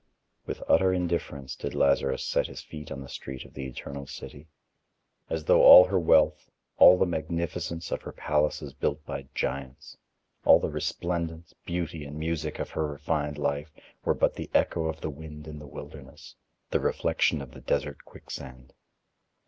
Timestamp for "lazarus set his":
1.75-2.59